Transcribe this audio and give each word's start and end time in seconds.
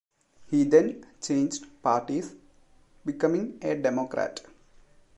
He 0.47 0.63
then 0.63 1.05
changed 1.21 1.79
parties, 1.83 2.33
becoming 3.05 3.59
a 3.61 3.75
Democrat. 3.79 4.39